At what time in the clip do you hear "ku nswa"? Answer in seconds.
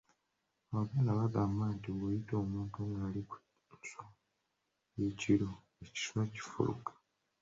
3.29-4.05